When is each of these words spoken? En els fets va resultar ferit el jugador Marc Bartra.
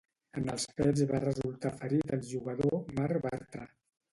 En 0.39 0.47
els 0.53 0.63
fets 0.77 1.03
va 1.11 1.19
resultar 1.25 1.73
ferit 1.83 2.15
el 2.17 2.25
jugador 2.33 2.75
Marc 2.99 3.25
Bartra. 3.27 3.69